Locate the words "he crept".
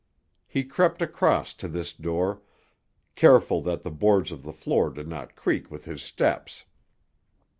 0.47-0.99